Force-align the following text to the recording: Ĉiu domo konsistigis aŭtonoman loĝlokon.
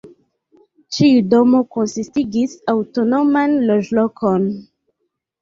Ĉiu 0.95 1.19
domo 1.33 1.61
konsistigis 1.75 2.57
aŭtonoman 2.75 3.55
loĝlokon. 3.69 4.51